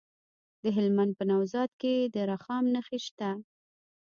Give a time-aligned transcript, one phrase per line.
[0.63, 3.29] د هلمند په نوزاد کې د رخام نښې شته.